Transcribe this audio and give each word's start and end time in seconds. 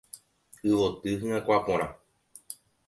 Yvoty 0.69 1.11
hyakuã 1.21 1.57
porã. 1.69 1.87